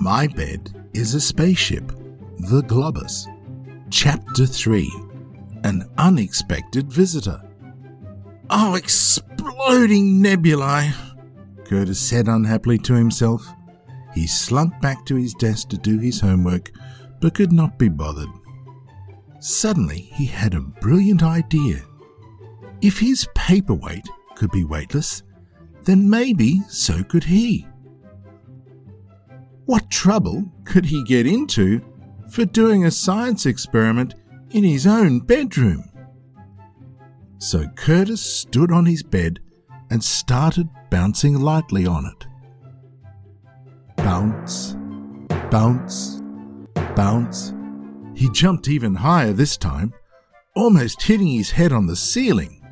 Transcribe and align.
My 0.00 0.28
bed 0.28 0.70
is 0.94 1.14
a 1.14 1.20
spaceship, 1.20 1.88
the 2.38 2.62
Globus. 2.62 3.26
Chapter 3.90 4.46
3 4.46 4.88
An 5.64 5.90
Unexpected 5.98 6.92
Visitor. 6.92 7.42
Oh, 8.48 8.76
exploding 8.76 10.22
nebulae, 10.22 10.92
Curtis 11.64 11.98
said 11.98 12.28
unhappily 12.28 12.78
to 12.78 12.94
himself. 12.94 13.44
He 14.14 14.28
slunk 14.28 14.80
back 14.80 15.04
to 15.06 15.16
his 15.16 15.34
desk 15.34 15.68
to 15.70 15.76
do 15.76 15.98
his 15.98 16.20
homework, 16.20 16.70
but 17.20 17.34
could 17.34 17.52
not 17.52 17.76
be 17.76 17.88
bothered. 17.88 18.30
Suddenly, 19.40 20.10
he 20.14 20.26
had 20.26 20.54
a 20.54 20.60
brilliant 20.60 21.24
idea. 21.24 21.82
If 22.80 23.00
his 23.00 23.28
paperweight 23.34 24.08
could 24.36 24.52
be 24.52 24.64
weightless, 24.64 25.24
then 25.82 26.08
maybe 26.08 26.60
so 26.68 27.02
could 27.02 27.24
he. 27.24 27.66
What 29.68 29.90
trouble 29.90 30.50
could 30.64 30.86
he 30.86 31.04
get 31.04 31.26
into 31.26 31.82
for 32.30 32.46
doing 32.46 32.86
a 32.86 32.90
science 32.90 33.44
experiment 33.44 34.14
in 34.52 34.64
his 34.64 34.86
own 34.86 35.20
bedroom? 35.20 35.84
So 37.36 37.66
Curtis 37.76 38.22
stood 38.22 38.72
on 38.72 38.86
his 38.86 39.02
bed 39.02 39.40
and 39.90 40.02
started 40.02 40.70
bouncing 40.88 41.38
lightly 41.38 41.86
on 41.86 42.06
it. 42.06 42.26
Bounce, 43.98 44.74
bounce, 45.50 46.22
bounce. 46.96 47.52
He 48.14 48.30
jumped 48.30 48.68
even 48.68 48.94
higher 48.94 49.34
this 49.34 49.58
time, 49.58 49.92
almost 50.56 51.02
hitting 51.02 51.26
his 51.26 51.50
head 51.50 51.72
on 51.72 51.86
the 51.86 51.94
ceiling. 51.94 52.66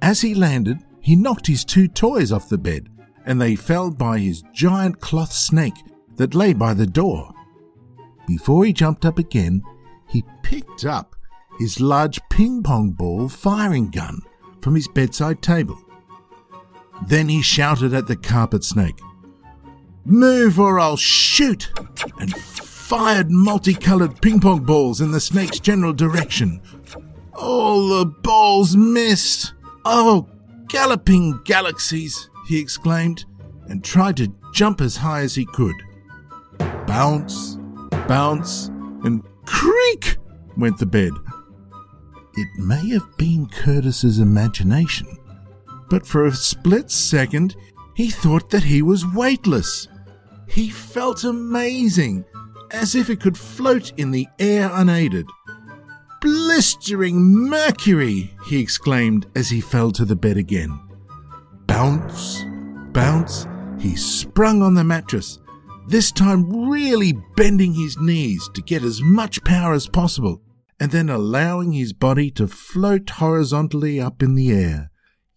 As 0.00 0.22
he 0.22 0.34
landed, 0.34 0.78
he 1.02 1.16
knocked 1.16 1.46
his 1.46 1.66
two 1.66 1.86
toys 1.86 2.32
off 2.32 2.48
the 2.48 2.56
bed, 2.56 2.88
and 3.26 3.38
they 3.38 3.54
fell 3.54 3.90
by 3.90 4.20
his 4.20 4.42
giant 4.54 5.02
cloth 5.02 5.34
snake 5.34 5.74
that 6.18 6.34
lay 6.34 6.52
by 6.52 6.74
the 6.74 6.86
door. 6.86 7.32
Before 8.26 8.64
he 8.64 8.72
jumped 8.72 9.06
up 9.06 9.18
again, 9.18 9.62
he 10.08 10.24
picked 10.42 10.84
up 10.84 11.16
his 11.58 11.80
large 11.80 12.20
ping 12.30 12.62
pong 12.62 12.92
ball 12.92 13.28
firing 13.28 13.90
gun 13.90 14.20
from 14.60 14.74
his 14.74 14.88
bedside 14.88 15.42
table. 15.42 15.78
Then 17.06 17.28
he 17.28 17.42
shouted 17.42 17.94
at 17.94 18.06
the 18.06 18.16
carpet 18.16 18.64
snake, 18.64 19.00
Move 20.04 20.58
or 20.58 20.78
I'll 20.78 20.96
shoot! 20.96 21.70
and 22.18 22.34
fired 22.36 23.30
multicolored 23.30 24.20
ping 24.20 24.40
pong 24.40 24.64
balls 24.64 25.00
in 25.00 25.10
the 25.10 25.20
snake's 25.20 25.60
general 25.60 25.92
direction. 25.92 26.60
All 27.34 27.88
the 27.88 28.06
balls 28.06 28.76
missed! 28.76 29.54
Oh, 29.84 30.28
galloping 30.68 31.40
galaxies! 31.44 32.30
he 32.46 32.58
exclaimed, 32.58 33.26
and 33.68 33.84
tried 33.84 34.16
to 34.16 34.32
jump 34.52 34.80
as 34.80 34.96
high 34.96 35.20
as 35.20 35.34
he 35.34 35.44
could. 35.44 35.74
Bounce, 36.98 37.56
bounce, 38.08 38.66
and 39.04 39.22
creak 39.46 40.16
went 40.56 40.78
the 40.78 40.84
bed. 40.84 41.12
It 42.34 42.48
may 42.58 42.88
have 42.88 43.16
been 43.16 43.46
Curtis's 43.46 44.18
imagination, 44.18 45.06
but 45.90 46.04
for 46.04 46.26
a 46.26 46.32
split 46.32 46.90
second 46.90 47.54
he 47.94 48.10
thought 48.10 48.50
that 48.50 48.64
he 48.64 48.82
was 48.82 49.06
weightless. 49.06 49.86
He 50.48 50.70
felt 50.70 51.22
amazing, 51.22 52.24
as 52.72 52.96
if 52.96 53.10
it 53.10 53.20
could 53.20 53.38
float 53.38 53.92
in 53.96 54.10
the 54.10 54.26
air 54.40 54.68
unaided. 54.72 55.26
Blistering 56.20 57.22
mercury! 57.22 58.34
he 58.46 58.58
exclaimed 58.58 59.24
as 59.36 59.50
he 59.50 59.60
fell 59.60 59.92
to 59.92 60.04
the 60.04 60.16
bed 60.16 60.36
again. 60.36 60.76
Bounce, 61.68 62.42
bounce, 62.90 63.46
he 63.78 63.94
sprung 63.94 64.62
on 64.62 64.74
the 64.74 64.82
mattress, 64.82 65.38
this 65.88 66.12
time 66.12 66.68
really 66.68 67.14
bending 67.36 67.74
his 67.74 67.98
knees 67.98 68.48
to 68.54 68.62
get 68.62 68.84
as 68.84 69.00
much 69.00 69.42
power 69.44 69.72
as 69.72 69.88
possible, 69.88 70.42
and 70.78 70.92
then 70.92 71.08
allowing 71.08 71.72
his 71.72 71.92
body 71.92 72.30
to 72.32 72.46
float 72.46 73.08
horizontally 73.10 74.00
up 74.00 74.22
in 74.22 74.34
the 74.34 74.52
air. 74.52 74.90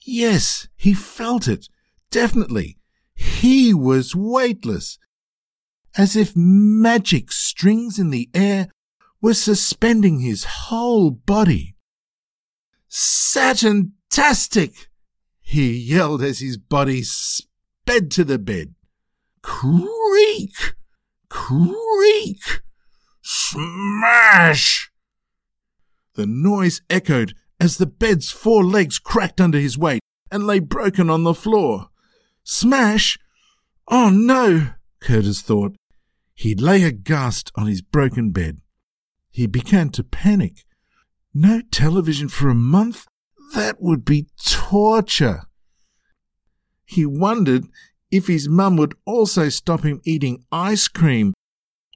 Yes, 0.06 0.67
he 0.75 0.94
felt 0.94 1.47
it. 1.47 1.67
Definitely. 2.09 2.78
He 3.16 3.73
was 3.73 4.16
weightless. 4.16 5.00
As 5.97 6.16
if 6.16 6.34
magic 6.35 7.31
strings 7.31 7.97
in 7.97 8.09
the 8.09 8.29
air 8.34 8.67
were 9.22 9.34
suspending 9.34 10.19
his 10.19 10.44
whole 10.44 11.11
body. 11.11 11.75
Saturn-tastic! 12.90 14.90
He 15.40 15.72
yelled 15.72 16.22
as 16.22 16.40
his 16.40 16.57
body 16.57 17.03
sped 17.03 18.11
to 18.11 18.23
the 18.23 18.40
bed. 18.40 18.73
Creak! 19.61 20.73
Creak! 21.29 22.61
Smash! 23.22 24.89
The 26.16 26.25
noise 26.25 26.81
echoed 26.89 27.35
as 27.59 27.77
the 27.77 27.85
bed's 27.85 28.31
four 28.31 28.63
legs 28.63 28.97
cracked 28.97 29.39
under 29.39 29.59
his 29.59 29.77
weight 29.77 30.01
and 30.31 30.47
lay 30.47 30.57
broken 30.57 31.11
on 31.11 31.22
the 31.22 31.35
floor. 31.35 31.89
Smash! 32.44 33.19
Oh 33.88 34.09
no, 34.09 34.69
Curtis 34.99 35.44
thought. 35.44 35.75
He 36.33 36.55
lay 36.55 36.81
aghast 36.81 37.51
on 37.53 37.67
his 37.67 37.83
broken 37.83 38.31
bed. 38.31 38.61
He 39.29 39.45
began 39.45 39.89
to 39.91 40.03
panic. 40.03 40.66
No 41.35 41.61
television 41.69 42.29
for 42.29 42.49
a 42.49 42.55
month? 42.55 43.05
That 43.53 43.79
would 43.79 44.05
be 44.05 44.25
torture. 44.43 45.43
He 46.83 47.05
wondered 47.05 47.67
if 48.11 48.27
his 48.27 48.49
mum 48.49 48.77
would 48.77 48.94
also 49.05 49.49
stop 49.49 49.83
him 49.83 50.01
eating 50.03 50.44
ice 50.51 50.88
cream 50.88 51.33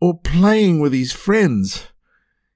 or 0.01 0.19
playing 0.19 0.79
with 0.79 0.93
his 0.93 1.11
friends. 1.11 1.87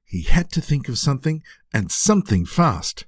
He 0.06 0.24
had 0.24 0.52
to 0.52 0.62
think 0.62 0.90
of 0.90 0.98
something, 0.98 1.44
and 1.74 1.92
something 1.92 2.46
fast. 2.46 3.06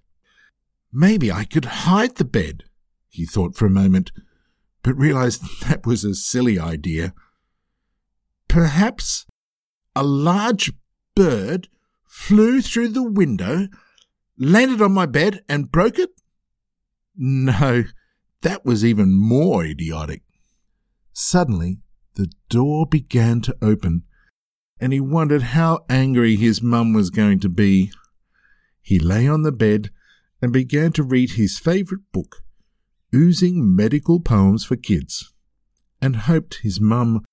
Maybe 0.93 1.31
I 1.31 1.45
could 1.45 1.65
hide 1.65 2.15
the 2.15 2.25
bed, 2.25 2.65
he 3.09 3.25
thought 3.25 3.55
for 3.55 3.65
a 3.65 3.71
moment, 3.71 4.11
but 4.83 4.97
realized 4.97 5.41
that 5.67 5.85
was 5.85 6.03
a 6.03 6.13
silly 6.13 6.59
idea. 6.59 7.13
Perhaps 8.47 9.25
a 9.95 10.03
large 10.03 10.71
bird 11.15 11.69
flew 12.05 12.61
through 12.61 12.89
the 12.89 13.03
window, 13.03 13.67
landed 14.37 14.81
on 14.81 14.91
my 14.91 15.05
bed, 15.05 15.43
and 15.47 15.71
broke 15.71 15.97
it? 15.97 16.09
No, 17.15 17.85
that 18.41 18.65
was 18.65 18.83
even 18.83 19.13
more 19.13 19.65
idiotic. 19.65 20.23
Suddenly, 21.13 21.79
the 22.15 22.31
door 22.49 22.85
began 22.85 23.41
to 23.41 23.55
open, 23.61 24.03
and 24.79 24.93
he 24.93 24.99
wondered 24.99 25.41
how 25.41 25.85
angry 25.89 26.35
his 26.35 26.61
mum 26.61 26.93
was 26.93 27.09
going 27.09 27.39
to 27.41 27.49
be. 27.49 27.91
He 28.81 28.99
lay 28.99 29.27
on 29.27 29.43
the 29.43 29.51
bed 29.51 29.89
and 30.41 30.51
began 30.51 30.91
to 30.93 31.03
read 31.03 31.31
his 31.31 31.59
favourite 31.59 32.03
book, 32.11 32.43
Oozing 33.13 33.75
Medical 33.75 34.19
Poems 34.19 34.65
for 34.65 34.75
Kids, 34.75 35.33
and 36.01 36.15
hoped 36.15 36.61
his 36.63 36.81
mum 36.81 37.23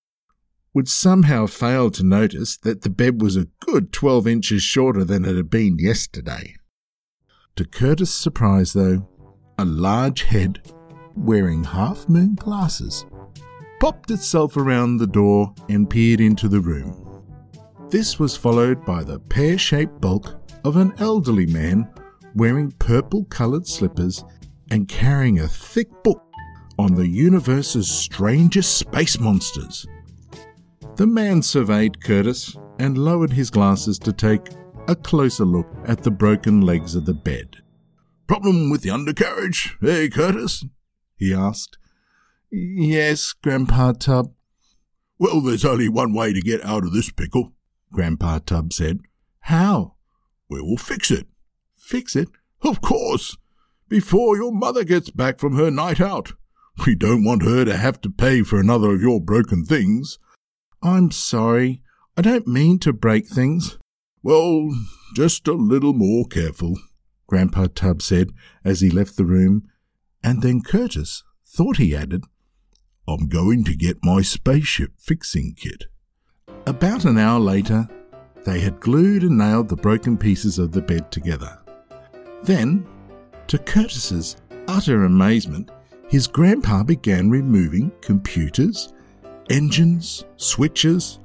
would 0.74 0.88
somehow 0.88 1.46
fail 1.46 1.90
to 1.90 2.04
notice 2.04 2.56
that 2.58 2.82
the 2.82 2.90
bed 2.90 3.22
was 3.22 3.36
a 3.36 3.48
good 3.60 3.92
twelve 3.92 4.26
inches 4.26 4.62
shorter 4.62 5.04
than 5.04 5.24
it 5.24 5.36
had 5.36 5.50
been 5.50 5.78
yesterday. 5.78 6.54
To 7.56 7.64
Curtis' 7.64 8.14
surprise, 8.14 8.74
though, 8.74 9.08
a 9.58 9.64
large 9.64 10.22
head, 10.24 10.60
wearing 11.16 11.64
half 11.64 12.08
moon 12.08 12.36
glasses, 12.36 13.04
popped 13.80 14.10
itself 14.10 14.56
around 14.56 14.96
the 14.96 15.06
door 15.06 15.54
and 15.68 15.88
peered 15.88 16.20
into 16.20 16.48
the 16.48 16.60
room. 16.60 17.04
This 17.90 18.18
was 18.18 18.36
followed 18.36 18.84
by 18.84 19.02
the 19.02 19.18
pear 19.18 19.56
shaped 19.56 20.00
bulk 20.00 20.40
of 20.64 20.76
an 20.76 20.92
elderly 20.98 21.46
man 21.46 21.88
wearing 22.34 22.72
purple 22.72 23.24
coloured 23.24 23.66
slippers 23.66 24.24
and 24.70 24.88
carrying 24.88 25.40
a 25.40 25.48
thick 25.48 25.88
book 26.02 26.22
on 26.78 26.94
the 26.94 27.08
universe's 27.08 27.88
strangest 27.90 28.76
space 28.76 29.18
monsters. 29.18 29.86
The 30.96 31.06
man 31.06 31.42
surveyed 31.42 32.02
Curtis 32.02 32.56
and 32.78 32.98
lowered 32.98 33.32
his 33.32 33.50
glasses 33.50 33.98
to 34.00 34.12
take 34.12 34.48
a 34.86 34.94
closer 34.94 35.44
look 35.44 35.68
at 35.86 36.02
the 36.02 36.10
broken 36.10 36.60
legs 36.60 36.94
of 36.94 37.04
the 37.04 37.14
bed. 37.14 37.56
Problem 38.26 38.70
with 38.70 38.82
the 38.82 38.90
undercarriage, 38.90 39.76
eh, 39.82 40.08
Curtis? 40.08 40.64
he 41.16 41.32
asked. 41.34 41.78
Yes, 42.50 43.32
Grandpa 43.32 43.92
Tub. 43.92 44.32
Well, 45.18 45.40
there's 45.40 45.64
only 45.64 45.88
one 45.88 46.14
way 46.14 46.32
to 46.32 46.40
get 46.40 46.64
out 46.64 46.84
of 46.84 46.92
this 46.92 47.10
pickle, 47.10 47.52
Grandpa 47.92 48.38
Tub 48.38 48.72
said. 48.72 49.00
How? 49.40 49.96
We 50.48 50.62
will 50.62 50.78
fix 50.78 51.10
it. 51.10 51.26
Fix 51.76 52.16
it? 52.16 52.28
Of 52.62 52.80
course. 52.80 53.36
Before 53.88 54.36
your 54.36 54.52
mother 54.52 54.84
gets 54.84 55.10
back 55.10 55.38
from 55.38 55.56
her 55.56 55.70
night 55.70 56.00
out. 56.00 56.32
We 56.86 56.94
don't 56.94 57.24
want 57.24 57.42
her 57.42 57.64
to 57.64 57.76
have 57.76 58.00
to 58.02 58.10
pay 58.10 58.42
for 58.42 58.60
another 58.60 58.94
of 58.94 59.00
your 59.00 59.20
broken 59.20 59.64
things. 59.64 60.18
I'm 60.82 61.10
sorry. 61.10 61.82
I 62.16 62.22
don't 62.22 62.46
mean 62.46 62.78
to 62.80 62.92
break 62.92 63.26
things. 63.26 63.78
Well, 64.22 64.70
just 65.14 65.48
a 65.48 65.52
little 65.52 65.92
more 65.92 66.24
careful, 66.26 66.78
Grandpa 67.26 67.66
Tub 67.74 68.00
said 68.00 68.30
as 68.64 68.80
he 68.80 68.90
left 68.90 69.16
the 69.16 69.24
room, 69.24 69.68
and 70.22 70.42
then 70.42 70.62
Curtis 70.62 71.24
thought 71.46 71.78
he 71.78 71.96
added, 71.96 72.24
I'm 73.08 73.28
going 73.28 73.64
to 73.64 73.74
get 73.74 74.04
my 74.04 74.20
spaceship 74.20 74.92
fixing 74.98 75.54
kit. 75.54 75.84
About 76.66 77.06
an 77.06 77.16
hour 77.16 77.40
later, 77.40 77.88
they 78.44 78.60
had 78.60 78.80
glued 78.80 79.22
and 79.22 79.38
nailed 79.38 79.70
the 79.70 79.76
broken 79.76 80.18
pieces 80.18 80.58
of 80.58 80.72
the 80.72 80.82
bed 80.82 81.10
together. 81.10 81.58
Then, 82.42 82.86
to 83.46 83.56
Curtis's 83.56 84.36
utter 84.68 85.04
amazement, 85.04 85.70
his 86.10 86.26
grandpa 86.26 86.82
began 86.82 87.30
removing 87.30 87.92
computers, 88.02 88.92
engines, 89.48 90.26
switches, 90.36 91.18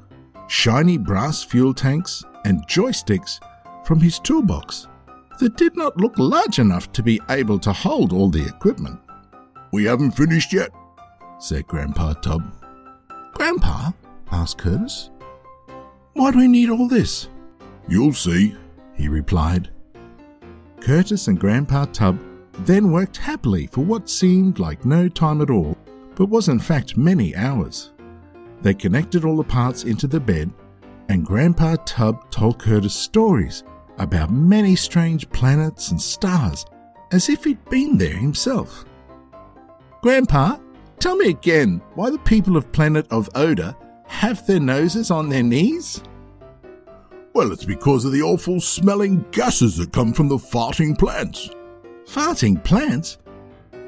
shiny 0.48 0.98
brass 0.98 1.44
fuel 1.44 1.74
tanks, 1.74 2.24
and 2.46 2.66
joysticks 2.66 3.40
from 3.86 4.00
his 4.00 4.20
toolbox 4.20 4.88
that 5.40 5.58
did 5.58 5.76
not 5.76 5.98
look 5.98 6.18
large 6.18 6.60
enough 6.60 6.94
to 6.94 7.04
be 7.04 7.20
able 7.30 7.60
to 7.60 7.74
hold 7.74 8.14
all 8.14 8.30
the 8.30 8.46
equipment. 8.46 9.02
We 9.74 9.84
haven't 9.84 10.12
finished 10.12 10.54
yet, 10.54 10.70
said 11.44 11.68
Grandpa 11.68 12.14
Tub. 12.14 12.42
Grandpa? 13.34 13.92
asked 14.32 14.58
Curtis. 14.58 15.10
Why 16.14 16.32
do 16.32 16.38
we 16.38 16.48
need 16.48 16.70
all 16.70 16.88
this? 16.88 17.28
You'll 17.90 18.14
see, 18.14 18.56
he 18.96 19.10
replied. 19.10 19.70
Curtis 20.80 21.28
and 21.28 21.38
Grandpa 21.38 21.86
Tub 21.86 22.18
then 22.60 22.92
worked 22.92 23.18
happily 23.18 23.68
for 23.68 23.82
what 23.82 24.10
seemed 24.10 24.58
like 24.58 24.86
no 24.86 25.10
time 25.10 25.42
at 25.42 25.50
all, 25.50 25.78
but 26.16 26.30
was 26.30 26.48
in 26.48 26.60
fact 26.60 26.96
many 26.96 27.36
hours. 27.36 27.92
They 28.62 28.74
connected 28.74 29.26
all 29.26 29.36
the 29.36 29.44
parts 29.44 29.84
into 29.84 30.08
the 30.08 30.22
bed, 30.22 30.50
and 31.10 31.26
Grandpa 31.26 31.76
Tub 31.86 32.32
told 32.32 32.58
Curtis 32.58 32.96
stories 32.96 33.66
about 33.98 34.32
many 34.32 34.78
strange 34.78 35.30
planets 35.32 35.92
and 35.92 36.02
stars, 36.02 36.66
as 37.12 37.28
if 37.28 37.44
he'd 37.44 37.64
been 37.66 37.98
there 37.98 38.16
himself. 38.16 38.86
Grandpa, 40.02 40.58
tell 41.04 41.18
me 41.18 41.28
again 41.28 41.82
why 41.96 42.10
the 42.10 42.18
people 42.20 42.56
of 42.56 42.72
planet 42.72 43.06
of 43.12 43.30
Oda 43.36 43.76
have 44.08 44.48
their 44.48 44.62
noses 44.62 45.12
on 45.12 45.28
their 45.28 45.44
knees? 45.44 46.02
Well, 47.34 47.52
it's 47.52 47.66
because 47.66 48.06
of 48.06 48.14
the 48.14 48.22
awful 48.22 48.62
smelling 48.62 49.26
gases 49.32 49.76
that 49.78 49.92
come 49.92 50.14
from 50.14 50.30
the 50.30 50.38
farting 50.38 50.98
plants. 50.98 51.50
Farting 52.06 52.64
plants? 52.64 53.18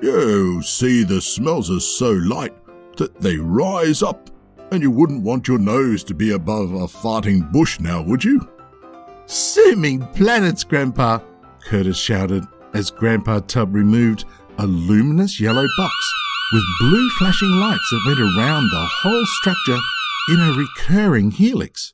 You 0.01 0.61
see, 0.61 1.03
the 1.03 1.21
smells 1.21 1.71
are 1.71 1.79
so 1.79 2.11
light 2.11 2.53
that 2.97 3.21
they 3.21 3.37
rise 3.37 4.03
up, 4.03 4.29
and 4.71 4.81
you 4.81 4.91
wouldn't 4.91 5.23
want 5.23 5.47
your 5.47 5.59
nose 5.59 6.03
to 6.05 6.13
be 6.13 6.31
above 6.31 6.73
a 6.73 6.85
farting 6.85 7.49
bush 7.49 7.79
now, 7.79 8.01
would 8.01 8.25
you? 8.25 8.45
Zooming 9.29 10.05
planets, 10.07 10.65
Grandpa! 10.65 11.19
Curtis 11.63 11.97
shouted 11.97 12.43
as 12.73 12.91
Grandpa 12.91 13.39
Tub 13.39 13.73
removed 13.73 14.25
a 14.57 14.67
luminous 14.67 15.39
yellow 15.39 15.65
box 15.77 16.24
with 16.53 16.63
blue 16.79 17.09
flashing 17.11 17.49
lights 17.49 17.89
that 17.91 18.03
went 18.05 18.19
around 18.19 18.69
the 18.69 18.87
whole 19.01 19.25
structure 19.25 19.77
in 20.29 20.39
a 20.39 20.53
recurring 20.53 21.31
helix. 21.31 21.93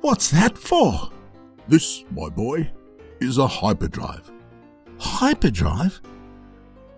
What's 0.00 0.30
that 0.30 0.56
for? 0.56 1.10
This, 1.68 2.04
my 2.10 2.28
boy, 2.28 2.70
is 3.20 3.38
a 3.38 3.46
hyperdrive. 3.46 4.30
Hyperdrive? 4.98 6.00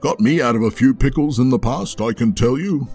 Got 0.00 0.20
me 0.20 0.40
out 0.40 0.54
of 0.54 0.62
a 0.62 0.70
few 0.70 0.94
pickles 0.94 1.38
in 1.38 1.50
the 1.50 1.58
past, 1.58 2.00
I 2.00 2.12
can 2.12 2.32
tell 2.32 2.58
you. 2.58 2.88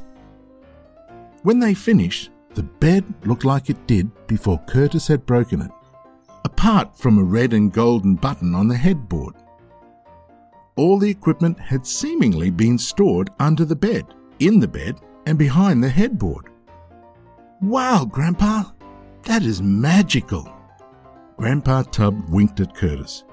When 1.42 1.60
they 1.60 1.74
finished, 1.74 2.30
the 2.54 2.64
bed 2.64 3.04
looked 3.26 3.44
like 3.44 3.70
it 3.70 3.88
did 3.88 4.10
before 4.28 4.64
Curtis 4.68 5.08
had 5.08 5.26
broken 5.26 5.62
it, 5.62 5.72
apart 6.46 6.98
from 6.98 7.18
a 7.18 7.24
red 7.24 7.52
and 7.52 7.74
golden 7.74 8.16
button 8.16 8.56
on 8.56 8.68
the 8.68 8.78
headboard. 8.78 9.36
All 10.76 10.98
the 10.98 11.10
equipment 11.10 11.60
had 11.60 11.86
seemingly 11.86 12.50
been 12.50 12.78
stored 12.78 13.30
under 13.40 13.64
the 13.66 13.76
bed, 13.76 14.06
in 14.40 14.60
the 14.60 14.68
bed, 14.68 15.00
and 15.26 15.38
behind 15.38 15.84
the 15.84 15.90
headboard. 15.90 16.50
Wow, 17.62 18.06
Grandpa, 18.06 18.64
that 19.24 19.44
is 19.44 19.62
magical. 19.62 20.52
Grandpa 21.38 21.84
Tub 21.84 22.30
winked 22.30 22.60
at 22.60 22.76
Curtis. 22.76 23.24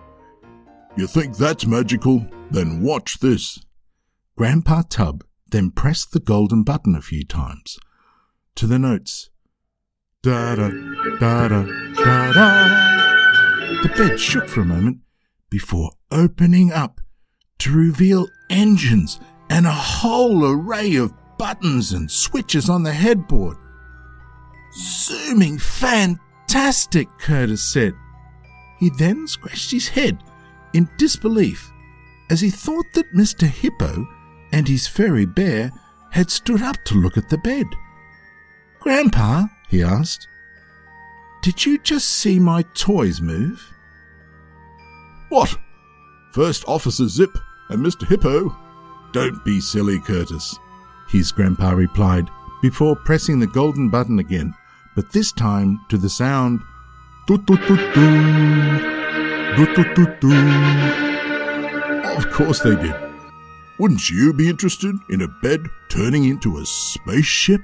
You 0.97 1.07
think 1.07 1.37
that's 1.37 1.67
magical? 1.67 2.27
Then 2.51 2.83
watch 2.83 3.21
this. 3.21 3.59
Grandpa 4.37 4.83
Tub 4.89 5.25
then 5.51 5.71
pressed 5.71 6.13
the 6.13 6.21
golden 6.21 6.63
button 6.63 6.95
a 6.95 7.03
few 7.03 7.25
times 7.25 7.79
to 8.55 8.67
the 8.67 8.79
notes. 8.79 9.31
Da 10.23 10.55
da 10.55 10.69
da 11.19 11.49
da 11.49 11.63
da 11.95 12.33
da. 12.33 13.83
The 13.83 13.93
bed 13.97 14.21
shook 14.21 14.49
for 14.49 14.61
a 14.61 14.67
moment 14.67 14.99
before 15.49 15.93
opening 16.11 16.73
up 16.73 17.01
to 17.61 17.77
reveal 17.77 18.29
engines 18.49 19.21
and 19.49 19.67
a 19.67 19.73
whole 19.73 20.45
array 20.45 20.97
of 20.97 21.13
buttons 21.39 21.93
and 21.93 22.11
switches 22.11 22.69
on 22.69 22.83
the 22.83 22.93
headboard. 22.93 23.57
Zooming 24.75 25.59
fantastic, 25.59 27.09
Curtis 27.19 27.63
said. 27.63 27.95
He 28.79 28.91
then 28.91 29.27
scratched 29.27 29.71
his 29.71 29.89
head 29.89 30.23
in 30.73 30.89
disbelief 30.97 31.71
as 32.31 32.41
he 32.41 32.51
thought 32.51 32.87
that 32.95 33.13
Mr. 33.15 33.47
Hippo 33.47 34.07
and 34.53 34.67
his 34.67 34.87
furry 34.87 35.27
bear 35.27 35.71
had 36.11 36.31
stood 36.31 36.63
up 36.63 36.85
to 36.85 36.95
look 36.95 37.17
at 37.17 37.29
the 37.29 37.39
bed. 37.39 37.67
Grandpa, 38.79 39.47
he 39.69 39.83
asked, 39.83 40.27
did 41.43 41.65
you 41.65 41.79
just 41.79 42.09
see 42.09 42.39
my 42.39 42.63
toys 42.75 43.21
move? 43.21 43.73
What? 45.31 45.57
First 46.33 46.65
Officer 46.69 47.09
Zip 47.09 47.31
and 47.71 47.79
Mr. 47.79 48.07
Hippo? 48.07 48.55
Don't 49.13 49.45
be 49.45 49.61
silly, 49.61 50.01
Curtis, 50.01 50.59
his 51.09 51.31
grandpa 51.31 51.71
replied 51.71 52.29
before 52.63 52.97
pressing 52.97 53.39
the 53.39 53.47
golden 53.47 53.89
button 53.89 54.19
again, 54.19 54.55
but 54.95 55.13
this 55.13 55.33
time 55.33 55.81
to 55.89 55.97
the 55.97 56.09
sound 56.09 56.61
doo 57.27 57.39
doo 57.39 57.57
doo 57.57 57.77
doo 57.95 59.75
doo 59.75 59.95
doo 59.95 60.17
doo. 60.21 60.35
Of 62.17 62.31
course 62.31 62.61
they 62.61 62.75
did. 62.75 62.95
Wouldn't 63.79 64.11
you 64.11 64.33
be 64.33 64.49
interested 64.49 64.95
in 65.09 65.23
a 65.23 65.29
bed 65.29 65.67
turning 65.89 66.25
into 66.25 66.59
a 66.59 66.67
spaceship? 66.67 67.63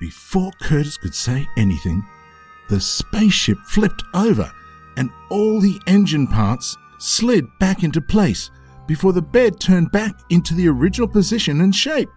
Before 0.00 0.50
Curtis 0.60 0.96
could 0.96 1.14
say 1.14 1.48
anything, 1.56 2.04
the 2.68 2.80
spaceship 2.80 3.58
flipped 3.64 4.02
over 4.12 4.52
and 4.96 5.10
all 5.30 5.60
the 5.60 5.80
engine 5.86 6.26
parts 6.26 6.76
slid 6.98 7.46
back 7.58 7.84
into 7.84 8.00
place 8.00 8.50
before 8.86 9.12
the 9.12 9.22
bed 9.22 9.60
turned 9.60 9.90
back 9.92 10.14
into 10.30 10.54
the 10.54 10.68
original 10.68 11.08
position 11.08 11.60
and 11.60 11.74
shape. 11.74 12.10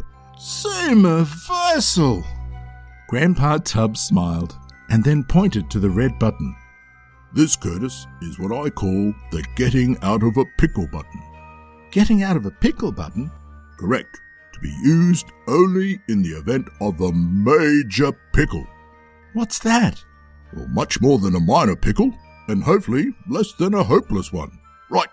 Universal! 0.85 2.23
Grandpa 3.07 3.57
Tubbs 3.57 4.01
smiled 4.01 4.55
and 4.89 5.03
then 5.03 5.23
pointed 5.23 5.69
to 5.71 5.80
the 5.80 5.89
red 5.89 6.19
button. 6.19 6.56
This, 7.33 7.56
Curtis, 7.56 8.07
is 8.21 8.39
what 8.39 8.51
I 8.51 8.69
call 8.69 9.13
the 9.31 9.44
getting 9.56 9.97
out 10.01 10.23
of 10.23 10.37
a 10.37 10.45
pickle 10.57 10.87
button. 10.87 11.21
Getting 11.92 12.23
out 12.23 12.37
of 12.37 12.45
a 12.45 12.51
pickle 12.51 12.92
button? 12.92 13.31
Correct. 13.77 14.19
To 14.53 14.59
be 14.59 14.75
used 14.83 15.27
only 15.47 16.01
in 16.07 16.21
the 16.21 16.30
event 16.30 16.68
of 16.81 16.99
a 17.01 17.11
major 17.11 18.11
pickle. 18.33 18.65
What's 19.33 19.59
that? 19.59 20.03
Well, 20.53 20.68
much 20.68 20.99
more 21.01 21.19
than 21.19 21.35
a 21.35 21.39
minor 21.39 21.75
pickle, 21.75 22.11
and 22.47 22.63
hopefully 22.63 23.13
less 23.30 23.53
than 23.53 23.73
a 23.73 23.83
hopeless 23.83 24.31
one. 24.33 24.57
Right, 24.89 25.09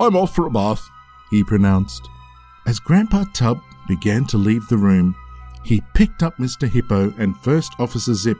I'm 0.00 0.16
off 0.16 0.34
for 0.34 0.46
a 0.46 0.50
bath, 0.50 0.88
he 1.30 1.44
pronounced. 1.44 2.08
As 2.66 2.80
Grandpa 2.80 3.24
Tub 3.32 3.60
began 3.86 4.24
to 4.26 4.38
leave 4.38 4.66
the 4.68 4.76
room, 4.76 5.14
he 5.64 5.82
picked 5.94 6.22
up 6.22 6.36
Mr. 6.36 6.68
Hippo 6.68 7.14
and 7.18 7.36
First 7.38 7.72
Officer 7.78 8.14
Zip 8.14 8.38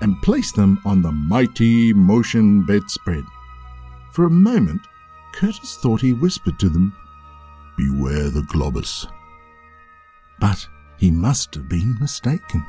and 0.00 0.20
placed 0.22 0.56
them 0.56 0.80
on 0.84 1.02
the 1.02 1.12
mighty 1.12 1.92
motion 1.92 2.64
bedspread. 2.64 3.24
For 4.12 4.24
a 4.24 4.30
moment, 4.30 4.80
Curtis 5.32 5.76
thought 5.76 6.00
he 6.00 6.12
whispered 6.12 6.58
to 6.60 6.68
them, 6.68 6.96
Beware 7.76 8.30
the 8.30 8.42
globus. 8.42 9.06
But 10.40 10.66
he 10.96 11.10
must 11.10 11.54
have 11.54 11.68
been 11.68 11.96
mistaken. 12.00 12.64